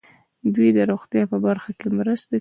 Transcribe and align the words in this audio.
دوی 0.55 0.69
د 0.77 0.79
روغتیا 0.91 1.23
په 1.31 1.37
برخه 1.45 1.71
کې 1.79 1.87
مرستې 1.97 2.27
کوي. 2.27 2.29